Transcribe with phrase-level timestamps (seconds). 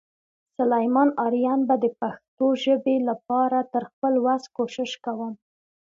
[0.57, 5.33] سلیمان آرین به د پښتو ژبې لپاره تر خپل وس کوشش کوم.